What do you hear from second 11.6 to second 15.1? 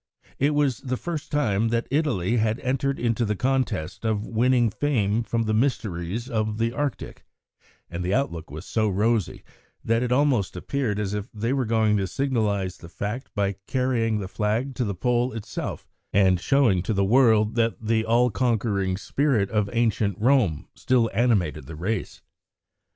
going to signalise the fact by carrying the flag to the